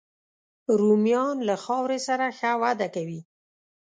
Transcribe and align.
رومیان 0.79 1.37
له 1.47 1.55
خاورې 1.63 1.99
سره 2.07 2.25
ښه 2.37 2.51
وده 2.61 2.87
کوي 2.95 3.19